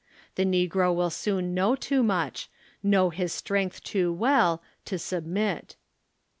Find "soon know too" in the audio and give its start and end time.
1.11-2.01